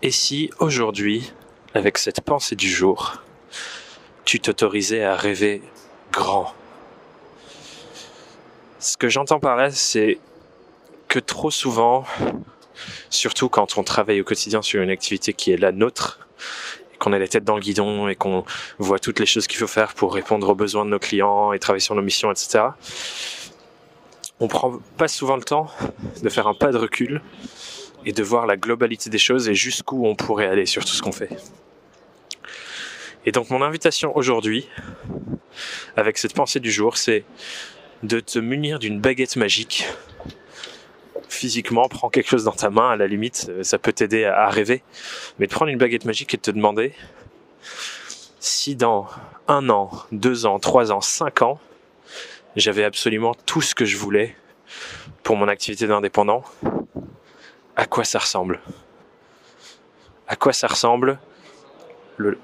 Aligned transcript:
Et 0.00 0.12
si 0.12 0.50
aujourd'hui, 0.60 1.32
avec 1.74 1.98
cette 1.98 2.20
pensée 2.20 2.54
du 2.54 2.70
jour, 2.70 3.20
tu 4.24 4.38
t'autorisais 4.38 5.02
à 5.02 5.16
rêver 5.16 5.60
grand? 6.12 6.54
Ce 8.78 8.96
que 8.96 9.08
j'entends 9.08 9.40
par 9.40 9.56
là, 9.56 9.72
c'est 9.72 10.20
que 11.08 11.18
trop 11.18 11.50
souvent, 11.50 12.04
surtout 13.10 13.48
quand 13.48 13.76
on 13.76 13.82
travaille 13.82 14.20
au 14.20 14.24
quotidien 14.24 14.62
sur 14.62 14.80
une 14.80 14.90
activité 14.90 15.32
qui 15.32 15.50
est 15.50 15.56
la 15.56 15.72
nôtre, 15.72 16.28
qu'on 17.00 17.12
a 17.12 17.18
la 17.18 17.26
tête 17.26 17.42
dans 17.42 17.56
le 17.56 17.60
guidon 17.60 18.06
et 18.06 18.14
qu'on 18.14 18.44
voit 18.78 19.00
toutes 19.00 19.18
les 19.18 19.26
choses 19.26 19.48
qu'il 19.48 19.58
faut 19.58 19.66
faire 19.66 19.94
pour 19.94 20.14
répondre 20.14 20.48
aux 20.48 20.54
besoins 20.54 20.84
de 20.84 20.90
nos 20.90 21.00
clients 21.00 21.52
et 21.52 21.58
travailler 21.58 21.80
sur 21.80 21.96
nos 21.96 22.02
missions, 22.02 22.30
etc. 22.30 22.66
On 24.38 24.46
prend 24.46 24.78
pas 24.96 25.08
souvent 25.08 25.34
le 25.34 25.42
temps 25.42 25.68
de 26.22 26.28
faire 26.28 26.46
un 26.46 26.54
pas 26.54 26.70
de 26.70 26.78
recul 26.78 27.20
et 28.08 28.12
de 28.12 28.22
voir 28.22 28.46
la 28.46 28.56
globalité 28.56 29.10
des 29.10 29.18
choses 29.18 29.50
et 29.50 29.54
jusqu'où 29.54 30.06
on 30.06 30.16
pourrait 30.16 30.46
aller 30.46 30.64
sur 30.64 30.82
tout 30.82 30.92
ce 30.92 31.02
qu'on 31.02 31.12
fait. 31.12 31.28
Et 33.26 33.32
donc 33.32 33.50
mon 33.50 33.60
invitation 33.60 34.16
aujourd'hui, 34.16 34.66
avec 35.94 36.16
cette 36.16 36.32
pensée 36.32 36.58
du 36.58 36.72
jour, 36.72 36.96
c'est 36.96 37.24
de 38.02 38.18
te 38.20 38.38
munir 38.38 38.78
d'une 38.78 38.98
baguette 38.98 39.36
magique. 39.36 39.86
Physiquement, 41.28 41.86
prends 41.90 42.08
quelque 42.08 42.30
chose 42.30 42.44
dans 42.44 42.52
ta 42.52 42.70
main, 42.70 42.88
à 42.88 42.96
la 42.96 43.06
limite, 43.06 43.50
ça 43.62 43.78
peut 43.78 43.92
t'aider 43.92 44.24
à 44.24 44.48
rêver. 44.48 44.82
Mais 45.38 45.46
de 45.46 45.52
prendre 45.52 45.70
une 45.70 45.76
baguette 45.76 46.06
magique 46.06 46.32
et 46.32 46.38
de 46.38 46.42
te 46.42 46.50
demander 46.50 46.94
si 48.40 48.74
dans 48.74 49.06
un 49.48 49.68
an, 49.68 49.90
deux 50.12 50.46
ans, 50.46 50.58
trois 50.58 50.92
ans, 50.92 51.02
cinq 51.02 51.42
ans, 51.42 51.60
j'avais 52.56 52.84
absolument 52.84 53.34
tout 53.44 53.60
ce 53.60 53.74
que 53.74 53.84
je 53.84 53.98
voulais 53.98 54.34
pour 55.22 55.36
mon 55.36 55.48
activité 55.48 55.86
d'indépendant, 55.86 56.42
à 57.78 57.86
quoi 57.86 58.02
ça 58.02 58.18
ressemble? 58.18 58.60
À 60.26 60.34
quoi 60.34 60.52
ça 60.52 60.66
ressemble 60.66 61.18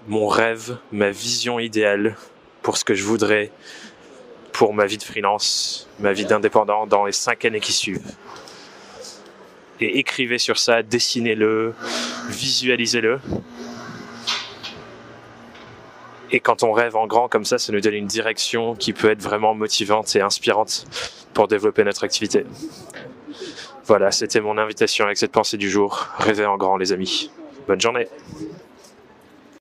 mon 0.07 0.29
rêve, 0.29 0.79
ma 0.93 1.11
vision 1.11 1.59
idéale 1.59 2.17
pour 2.63 2.77
ce 2.77 2.85
que 2.85 2.95
je 2.95 3.03
voudrais 3.03 3.51
pour 4.53 4.73
ma 4.73 4.87
vie 4.87 4.97
de 4.97 5.03
freelance, 5.03 5.89
ma 5.99 6.13
vie 6.13 6.25
d'indépendant 6.25 6.87
dans 6.87 7.05
les 7.05 7.13
cinq 7.13 7.45
années 7.45 7.59
qui 7.59 7.73
suivent? 7.73 8.15
Et 9.81 9.99
écrivez 9.99 10.39
sur 10.39 10.57
ça, 10.57 10.85
dessinez-le, 10.85 11.75
visualisez-le. 12.29 13.19
Et 16.31 16.39
quand 16.39 16.63
on 16.63 16.71
rêve 16.71 16.95
en 16.95 17.09
grand 17.09 17.29
comme 17.29 17.45
ça, 17.45 17.59
ça 17.59 17.73
nous 17.73 17.81
donne 17.81 17.95
une 17.95 18.07
direction 18.07 18.77
qui 18.77 18.93
peut 18.93 19.11
être 19.11 19.23
vraiment 19.23 19.53
motivante 19.53 20.15
et 20.15 20.21
inspirante 20.21 20.87
pour 21.35 21.49
développer 21.49 21.83
notre 21.83 22.05
activité. 22.05 22.47
Voilà, 23.87 24.11
c'était 24.11 24.41
mon 24.41 24.57
invitation 24.57 25.05
avec 25.05 25.19
cette 25.19 25.33
pensée 25.33 25.59
du 25.59 25.69
jour. 25.69 26.09
Rêvez 26.19 26.47
en 26.47 26.57
grand 26.57 26.79
les 26.79 26.93
amis. 26.93 27.31
Bonne 27.69 27.81
journée 27.81 28.09